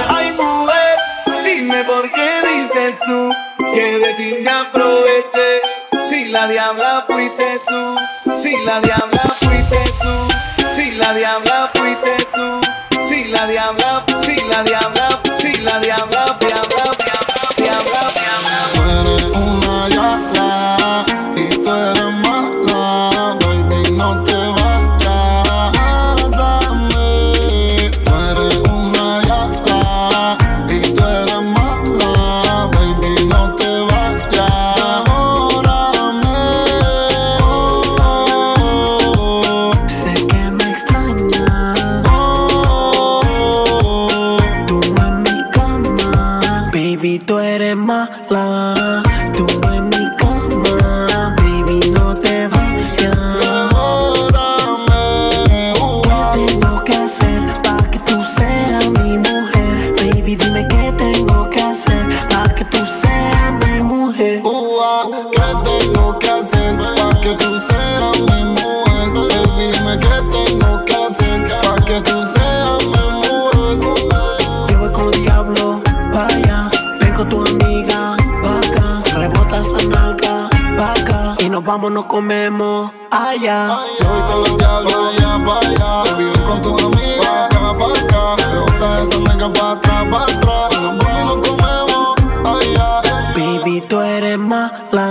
Ay, 0.08 0.32
mujer, 0.32 0.98
dime 1.44 1.82
por 1.84 2.10
qué 2.12 2.42
dices 2.48 2.94
tú 3.04 3.32
que 3.74 3.98
de 3.98 4.14
ti 4.14 4.42
me 4.42 4.50
aproveché. 4.50 5.60
Si 6.02 6.26
la 6.26 6.46
diabla 6.46 7.04
fuiste 7.08 7.60
tú, 7.66 8.36
si 8.36 8.56
la 8.64 8.80
diabla 8.80 9.22
fuiste 9.40 9.78
tú, 10.00 10.68
si 10.68 10.92
la 10.92 11.14
diabla 11.14 11.70
fuiste 11.74 12.16
tú, 12.32 12.65
si 13.06 13.28
la 13.28 13.46
diabla, 13.46 14.04
si 14.18 14.36
la 14.48 14.62
diabla, 14.64 15.20
si 15.36 15.60
la 15.62 15.78
diabla, 15.78 16.36
diabla, 16.40 16.84
diabla, 16.98 17.48
diabla, 17.56 18.02
diabla. 18.14 19.15
Vamos, 81.76 81.92
nos 81.92 82.06
comemos 82.06 82.90
allá. 83.10 83.84
Yo 84.00 84.08
voy 84.08 84.22
con 84.30 84.40
los 84.40 84.56
diablos 84.56 84.94
allá 84.94 85.44
para 85.44 85.68
allá. 85.68 86.16
Ven 86.16 86.32
con 86.46 86.62
tu 86.62 86.70
amiga 86.78 87.20
pa' 87.20 87.44
acá, 87.44 87.76
pa' 87.78 87.92
acá. 88.00 88.22
Rebota 88.50 88.88
esa 89.02 89.18
nalga 89.20 89.48
pa' 89.52 89.72
atrás, 89.72 90.06
pa' 90.10 90.24
atrás. 90.24 90.80
Nos 90.80 90.98
vamos 90.98 91.36
nos 91.36 91.48
comemos 91.48 92.14
allá. 92.54 92.88
Baby, 93.34 93.80
tú 93.82 94.00
eres 94.00 94.38
mala. 94.38 95.05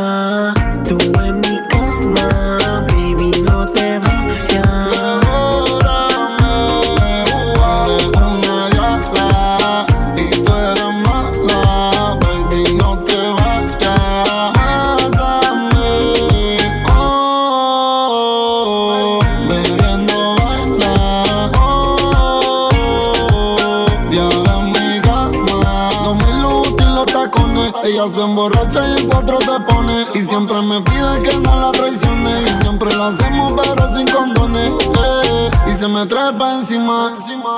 Emborracha 28.46 28.88
y 28.88 29.02
en 29.02 29.10
cuatro 29.10 29.40
te 29.40 29.60
pone, 29.74 30.06
y 30.14 30.22
siempre 30.22 30.62
me 30.62 30.82
pide 30.82 31.24
que 31.24 31.38
no 31.40 31.60
la 31.60 31.72
traicione, 31.72 32.44
y 32.44 32.62
siempre 32.62 32.96
la 32.96 33.08
hacemos 33.08 33.54
pero 33.54 33.96
sin 33.96 34.08
condones, 34.08 34.72
eh, 34.72 35.50
y 35.68 35.80
se 35.80 35.88
me 35.88 36.06
trepa 36.06 36.56
encima, 36.56 37.14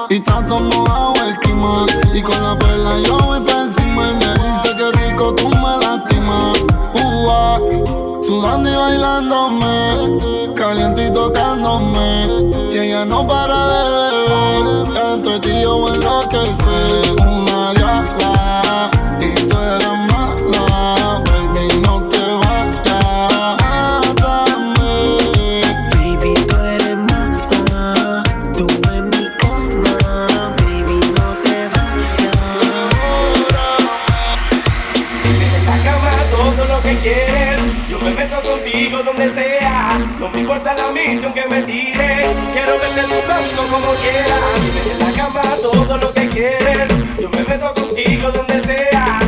y 0.09 0.19
todo 0.21 0.59
mojado 0.59 1.13
el 1.27 1.38
clima, 1.39 1.85
y 2.13 2.21
con 2.21 2.41
la 2.41 2.57
perla 2.57 2.99
yo 3.05 3.17
voy 3.17 3.41
pa' 3.41 3.63
encima, 3.63 4.11
y 4.11 4.15
me 4.15 4.33
dice 4.33 4.75
que 4.77 4.91
rico 4.99 5.33
tú 5.35 5.49
me 5.49 5.77
lastimas, 5.77 6.63
Ua, 6.93 7.59
sudando 8.21 8.69
y 8.69 8.75
bailándome, 8.75 10.53
caliente 10.55 11.07
y 11.07 11.11
tocándome, 11.11 12.27
y 12.71 12.77
ella 12.77 13.03
no 13.03 13.27
para 13.27 13.67
de 13.67 13.89
beber, 13.89 15.13
entre 15.13 15.39
ti 15.39 15.61
yo 15.61 15.88
enloquecer, 15.93 17.15
una 17.21 17.73
diabla, 17.73 18.91
donde 39.18 39.34
sea. 39.34 39.97
No 40.20 40.30
me 40.30 40.41
importa 40.41 40.74
la 40.74 40.91
misión 40.91 41.34
que 41.34 41.45
me 41.47 41.61
tire. 41.63 42.36
Quiero 42.53 42.78
verte 42.80 43.01
sudando 43.01 43.63
como 43.70 43.93
quieras. 43.95 44.43
En 44.91 44.99
la 44.99 45.11
cama 45.11 45.41
todo 45.61 45.97
lo 45.97 46.13
que 46.13 46.28
quieres. 46.30 46.88
Yo 47.20 47.30
me 47.30 47.43
meto 47.43 47.74
contigo 47.74 48.32
donde 48.32 48.63
sea. 48.63 49.26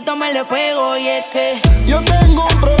poquito 0.00 0.16
me 0.16 0.32
le 0.32 0.44
pego 0.44 0.96
y 0.96 1.08
es 1.08 1.24
que 1.26 1.60
yo 1.86 2.00
tengo 2.02 2.46
un 2.46 2.60
problema 2.60 2.79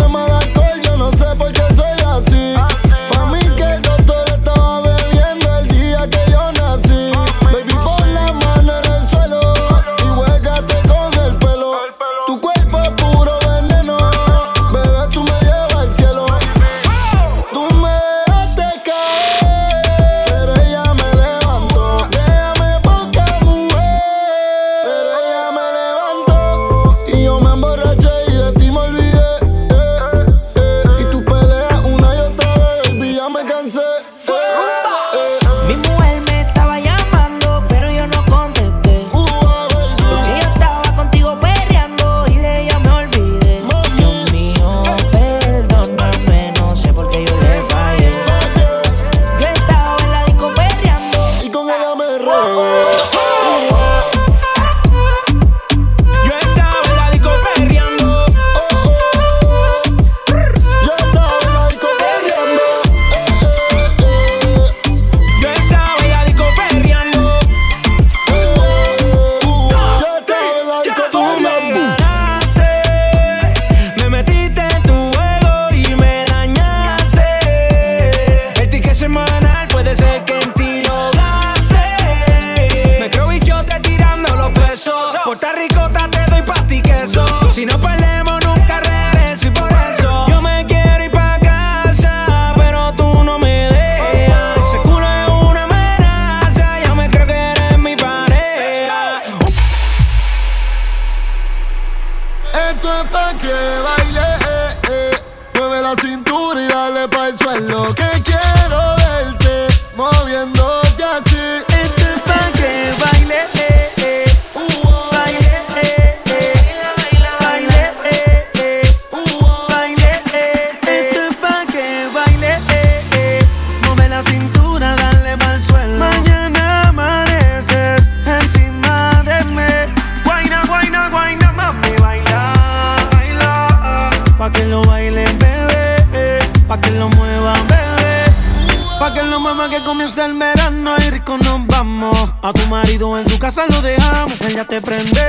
prende. 144.80 145.19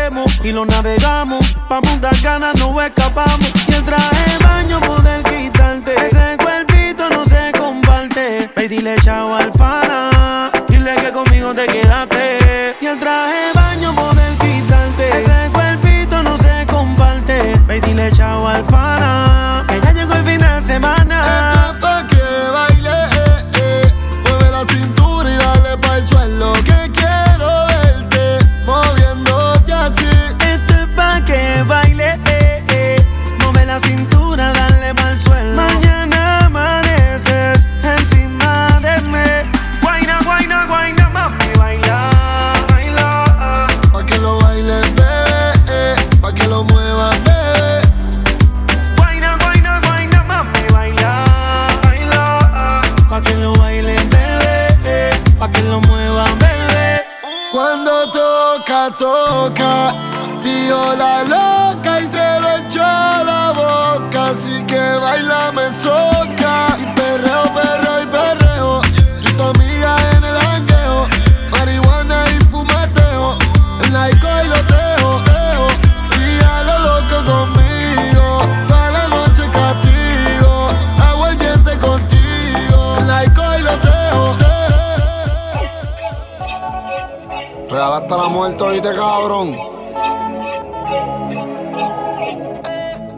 Dejo. 87.72 87.76
Regalaste 87.76 88.18
la 88.18 88.30
muerte, 88.30 88.64
oíste, 88.64 88.94
cabrón. 88.94 89.58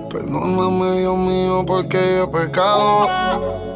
Perdóname, 0.10 0.99
Dios 0.99 1.18
mío, 1.18 1.64
porque 1.66 2.18
yo 2.18 2.24
he 2.24 2.28
pecado. 2.28 3.08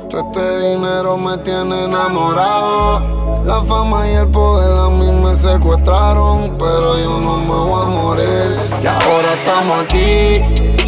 Todo 0.09 0.21
este 0.21 0.69
dinero 0.69 1.17
me 1.17 1.37
tiene 1.39 1.85
enamorado. 1.85 3.17
La 3.43 3.61
fama 3.61 4.07
y 4.07 4.13
el 4.13 4.27
poder 4.29 4.77
a 4.77 4.89
mí 4.89 5.09
me 5.11 5.35
secuestraron, 5.35 6.55
pero 6.57 6.97
yo 6.97 7.19
no 7.19 7.37
me 7.37 7.53
voy 7.53 7.81
a 7.81 7.85
morir. 7.85 8.59
Y 8.83 8.87
ahora 8.87 9.33
estamos 9.33 9.83
aquí, 9.83 10.41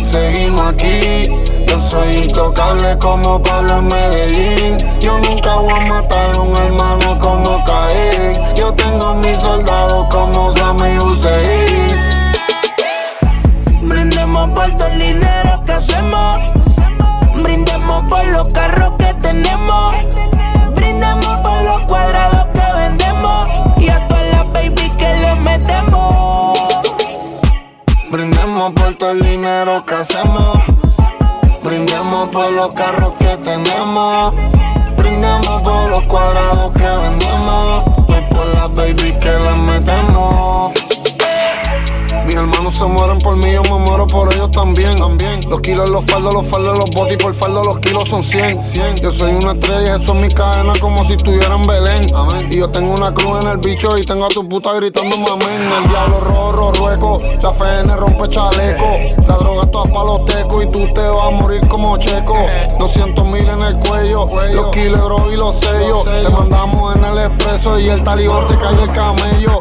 seguimos 0.09 0.73
aquí. 0.73 1.29
Yo 1.67 1.79
soy 1.79 2.23
intocable 2.23 2.97
como 2.97 3.41
Pablo 3.41 3.77
en 3.77 3.87
Medellín. 3.87 4.99
Yo 4.99 5.19
nunca 5.19 5.55
voy 5.55 5.71
a 5.71 5.79
matar 5.81 6.35
a 6.35 6.39
un 6.39 6.57
hermano 6.57 7.19
como 7.19 7.63
Caín. 7.63 8.55
Yo 8.55 8.73
tengo 8.73 9.13
mis 9.15 9.37
soldados 9.37 10.07
como 10.09 10.51
Sammy 10.53 10.97
Hussein. 10.97 11.95
Brindemos 13.83 14.49
por 14.49 14.75
todo 14.75 14.87
el 14.87 14.99
dinero 14.99 15.63
que 15.65 15.73
hacemos. 15.73 16.37
Brindemos 17.43 18.03
por 18.09 18.25
los 18.27 18.47
carros 18.49 18.93
que 18.97 19.13
tenemos. 19.15 19.93
Brindemos 20.75 21.39
por 21.41 21.61
los 21.63 21.81
cuadrados 21.87 22.47
Brindemos 28.59 28.83
por 28.83 28.93
todo 28.95 29.11
el 29.11 29.21
dinero 29.21 29.85
que 29.85 29.93
hacemos. 29.93 30.57
Brindemos 31.63 32.27
por 32.27 32.51
los 32.51 32.69
carros 32.75 33.13
que 33.17 33.37
tenemos. 33.37 34.33
Brindemos 34.97 35.61
por 35.61 35.89
los 35.89 36.03
cuadrados 36.03 36.73
que 36.73 36.83
vendemos. 36.83 37.85
Y 38.09 38.33
por 38.33 38.45
las 38.47 38.73
baby 38.73 39.17
que 39.17 39.31
le 39.31 39.51
metemos. 39.65 40.88
Mis 42.29 42.37
hermanos 42.37 42.75
se 42.75 42.85
mueren 42.85 43.17
por 43.17 43.35
mí, 43.37 43.51
yo 43.51 43.63
me 43.63 43.79
muero 43.79 44.05
por 44.05 44.31
ellos 44.31 44.51
también. 44.51 44.99
también. 44.99 45.49
Los 45.49 45.61
kilos, 45.61 45.89
los 45.89 46.05
faldos, 46.05 46.31
los 46.31 46.45
faldos, 46.45 46.77
los 46.77 46.91
botis, 46.91 47.17
por 47.17 47.33
faldo 47.33 47.63
los 47.63 47.79
kilos 47.79 48.07
son 48.07 48.23
100. 48.23 48.61
100. 48.61 48.97
Yo 48.97 49.09
soy 49.09 49.33
una 49.33 49.53
estrella, 49.53 49.95
eso 49.95 50.13
es 50.13 50.21
mi 50.27 50.31
cadena 50.31 50.79
como 50.79 51.03
si 51.03 51.13
estuviera 51.13 51.55
en 51.55 51.65
Belén. 51.65 52.11
Y 52.51 52.57
yo 52.57 52.69
tengo 52.69 52.93
una 52.93 53.11
cruz 53.15 53.41
en 53.41 53.47
el 53.47 53.57
bicho 53.57 53.97
y 53.97 54.05
tengo 54.05 54.25
a 54.25 54.29
tu 54.29 54.47
puta 54.47 54.73
gritando 54.73 55.17
mamén. 55.17 55.71
El 55.81 55.89
diablo 55.89 56.19
rojo, 56.19 56.71
rueco, 56.73 57.17
la 57.41 57.49
FN 57.49 57.95
rompe 57.95 58.27
chaleco. 58.27 58.85
La 59.27 59.37
droga 59.37 59.65
toda 59.65 59.91
pa' 59.91 60.03
los 60.03 60.25
tecos 60.25 60.63
y 60.65 60.67
tú 60.67 60.87
te 60.93 61.01
vas 61.01 61.23
a 61.23 61.29
morir 61.31 61.67
como 61.67 61.97
checo. 61.97 62.37
200 62.77 63.25
mil 63.25 63.49
en 63.49 63.63
el 63.63 63.79
cuello, 63.79 64.27
los 64.53 64.67
kilos 64.67 65.21
y 65.33 65.35
los 65.35 65.59
sellos. 65.59 66.05
Te 66.05 66.29
mandamos 66.29 66.95
en 66.95 67.05
el 67.05 67.17
expreso 67.17 67.79
y 67.79 67.89
el 67.89 68.03
talibán 68.03 68.47
se 68.47 68.55
cae 68.55 68.75
del 68.75 68.91
camello. 68.91 69.59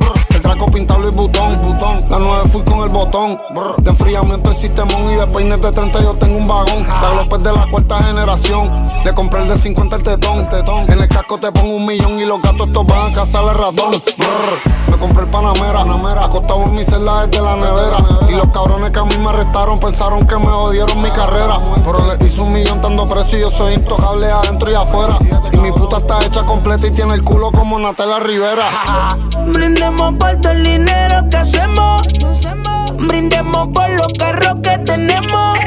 El 0.49 0.55
traco 0.55 0.73
pintado 0.73 1.07
y 1.07 1.15
botón, 1.15 1.61
botón. 1.61 2.01
La 2.09 2.19
9 2.19 2.49
full 2.49 2.65
con 2.65 2.79
el 2.79 2.89
botón. 2.89 3.39
De 3.83 3.91
enfriamiento 3.91 4.49
el 4.49 4.57
sistemón 4.57 5.11
y 5.11 5.17
de 5.17 5.27
peines 5.27 5.61
de 5.61 5.71
30 5.71 6.01
yo 6.03 6.15
tengo 6.15 6.39
un 6.39 6.47
vagón. 6.47 6.87
La 7.03 7.15
López 7.17 7.43
de 7.43 7.53
la 7.53 7.67
cuarta 7.67 8.03
generación. 8.03 8.65
Le 9.05 9.13
compré 9.13 9.43
el 9.43 9.49
de 9.49 9.59
50 9.59 9.97
el 9.97 10.03
tetón, 10.03 10.49
tetón. 10.49 10.91
En 10.91 11.03
el 11.03 11.09
casco 11.09 11.39
te 11.39 11.53
pongo 11.53 11.77
un 11.77 11.85
millón 11.85 12.19
y 12.19 12.25
los 12.25 12.41
gatos 12.41 12.67
estos 12.69 12.87
van 12.87 13.13
a 13.13 13.15
cazar 13.15 13.45
el 13.45 13.55
ratón. 13.57 13.91
Brr. 14.17 14.91
Me 14.91 14.97
compré 14.97 15.25
el 15.25 15.31
Panamera, 15.31 15.81
Panamera. 15.81 16.25
Acostado 16.25 16.63
en 16.63 16.75
mi 16.77 16.85
celda 16.85 17.27
desde 17.27 17.45
la 17.45 17.55
nevera. 17.55 17.97
Y 18.31 18.33
los 18.33 18.49
cabrones 18.49 18.91
que 18.91 19.01
a 19.01 19.05
mí 19.05 19.19
me 19.19 19.29
arrestaron 19.29 19.79
pensaron 19.79 20.27
que 20.27 20.37
me 20.37 20.47
jodieron 20.47 21.03
mi 21.03 21.11
carrera. 21.11 21.59
Pero 21.85 22.07
le 22.07 22.25
hice 22.25 22.41
un 22.41 22.53
millón 22.53 22.81
dando 22.81 23.07
precio 23.07 23.39
y 23.39 23.43
yo 23.43 23.51
soy 23.51 23.75
intocable 23.75 24.25
adentro 24.27 24.71
y 24.71 24.75
afuera. 24.75 25.15
Y 25.53 25.59
mi 25.59 25.73
puta 25.73 25.99
está 25.99 26.25
hecha 26.25 26.41
completa 26.41 26.87
y 26.87 26.91
tiene 26.91 27.13
el 27.13 27.23
culo 27.23 27.53
como 27.53 27.79
Natalia 27.79 28.19
Rivera. 28.19 28.65
Brindemos 29.47 30.15
por 30.15 30.38
todo 30.41 30.53
el 30.53 30.63
dinero 30.63 31.29
que 31.31 31.37
hacemos. 31.37 32.07
Brindemos 32.99 33.69
por 33.69 33.91
los 33.91 34.13
carros 34.19 34.57
que 34.63 34.79
tenemos. 34.79 35.59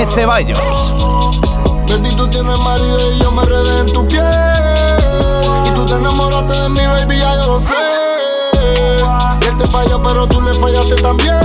M. 0.00 0.10
Ceballos. 0.10 0.58
Baby, 1.86 2.08
tú 2.16 2.26
tienes 2.28 2.58
marido 2.60 3.12
y 3.12 3.18
yo 3.18 3.30
me 3.32 3.44
redé 3.44 3.80
en 3.80 3.86
tu 3.86 4.08
piel. 4.08 4.24
Y 5.66 5.70
tú 5.74 5.84
te 5.84 5.92
enamoraste 5.92 6.58
de 6.58 6.68
mi 6.70 6.86
baby, 6.86 7.18
ya 7.18 7.34
yo 7.42 7.46
lo 7.52 7.60
sé. 7.60 7.74
Y 9.42 9.46
él 9.46 9.58
te 9.58 9.66
falló, 9.66 10.02
pero 10.02 10.26
tú 10.26 10.40
le 10.40 10.54
fallaste 10.54 10.94
también. 11.02 11.36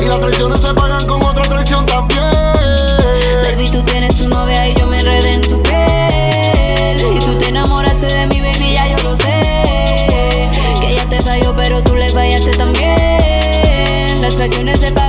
Y 0.00 0.06
las 0.06 0.18
traiciones 0.18 0.60
se 0.60 0.72
pagan 0.72 1.06
con 1.06 1.22
otra 1.24 1.42
traición 1.42 1.84
también. 1.84 2.22
Baby, 3.50 3.68
tú 3.70 3.82
tienes 3.82 4.16
tu 4.16 4.30
novia 4.30 4.68
y 4.68 4.74
yo 4.74 4.86
me 4.86 4.98
enredé 4.98 5.34
en 5.34 5.42
tu 5.42 5.62
piel. 5.62 7.16
Y 7.16 7.18
tú 7.18 7.36
te 7.36 7.48
enamoraste 7.48 8.06
de 8.06 8.26
mi 8.28 8.40
baby, 8.40 8.72
ya 8.72 8.96
yo 8.96 9.10
lo 9.10 9.14
sé. 9.14 10.48
Que 10.80 10.92
ella 10.92 11.06
te 11.10 11.20
falló, 11.20 11.54
pero 11.54 11.82
tú 11.82 11.96
le 11.96 12.08
fallaste 12.08 12.52
también. 12.52 14.22
Las 14.22 14.36
traiciones 14.36 14.80
se 14.80 14.90
pagan 14.90 15.05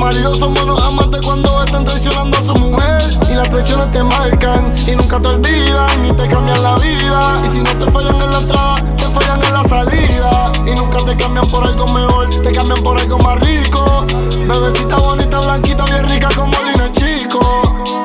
maridos 0.00 0.38
son 0.38 0.54
buenos 0.54 0.82
amantes 0.82 1.20
cuando 1.20 1.62
están 1.62 1.84
traicionando 1.84 2.36
a 2.38 2.40
su 2.42 2.54
mujer. 2.54 3.02
Y 3.30 3.34
las 3.34 3.48
traiciones 3.50 3.90
te 3.92 4.02
marcan 4.02 4.74
y 4.86 4.96
nunca 4.96 5.20
te 5.20 5.28
olvidan 5.28 6.06
y 6.06 6.12
te 6.12 6.26
cambian 6.26 6.62
la 6.62 6.74
vida. 6.76 7.42
Y 7.44 7.48
si 7.50 7.58
no 7.60 7.70
te 7.76 7.90
fallan 7.90 8.20
en 8.20 8.30
la 8.32 8.38
entrada, 8.38 8.84
te 8.96 9.04
fallan 9.04 9.42
en 9.44 9.52
la 9.52 9.62
salida. 9.64 10.52
Y 10.66 10.70
nunca 10.74 10.98
te 11.04 11.14
cambian 11.16 11.46
por 11.48 11.64
algo 11.66 11.86
mejor, 11.88 12.30
te 12.30 12.50
cambian 12.50 12.82
por 12.82 12.98
algo 12.98 13.18
más 13.18 13.38
rico. 13.40 14.06
Bebecita 14.48 14.96
bonita, 14.96 15.38
blanquita, 15.40 15.84
bien 15.84 16.08
rica 16.08 16.28
como 16.34 16.52
Lina 16.62 16.90
Chico. 16.92 17.40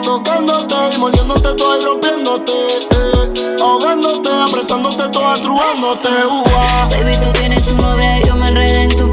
Tocándote 0.04 0.76
y 0.96 0.98
mordiéndote 1.00 1.54
toda 1.56 1.80
y 1.80 1.86
rompiéndote. 1.86 2.52
eh. 2.52 3.58
Ahogándote, 3.62 4.30
apretándote 4.48 5.08
toda, 5.10 5.36
trubándote. 5.36 6.10
uva. 6.30 6.89
Baby, 6.91 7.16
tú 7.24 7.32
tienes 7.39 7.64
tu 7.66 7.76
novia 7.78 8.20
y 8.20 8.24
yo 8.28 8.36
me 8.36 8.50
enredé 8.50 8.82
en 8.84 8.98
tu 8.98 9.10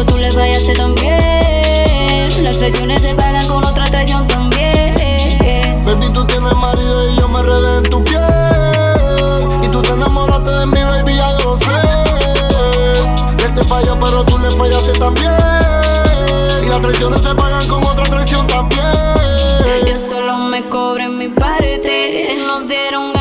pero 0.00 0.12
tú 0.12 0.18
le 0.18 0.32
fallaste 0.32 0.72
también. 0.72 2.42
Las 2.42 2.58
traiciones 2.58 3.02
se 3.02 3.14
pagan 3.14 3.46
con 3.48 3.62
otra 3.64 3.84
traición 3.84 4.26
también. 4.26 5.84
Baby, 5.84 6.10
tú 6.14 6.24
tienes 6.24 6.54
marido 6.54 7.10
y 7.10 7.16
yo 7.16 7.28
me 7.28 7.42
redé 7.42 7.78
en 7.78 7.90
tu 7.90 8.02
piel. 8.04 8.22
Y 9.62 9.68
tú 9.68 9.82
te 9.82 9.90
enamoraste 9.90 10.50
de 10.50 10.66
mi 10.66 10.82
baby, 10.82 11.16
ya 11.16 11.36
yo 11.38 11.50
lo 11.50 11.56
sé. 11.56 13.44
Él 13.44 13.54
te 13.54 13.62
falló, 13.62 13.98
pero 14.00 14.24
tú 14.24 14.38
le 14.38 14.50
fallaste 14.50 14.92
también. 14.92 15.32
Y 16.64 16.68
las 16.68 16.80
traiciones 16.80 17.20
se 17.20 17.34
pagan 17.34 17.66
con 17.68 17.84
otra 17.84 18.04
traición 18.04 18.46
también. 18.46 18.82
Yo 19.86 19.96
solo 20.08 20.38
me 20.38 20.66
cobré 20.68 21.08
mi 21.08 21.28
parte, 21.28 22.38
nos 22.46 22.66
dieron 22.66 23.12
ganas 23.12 23.19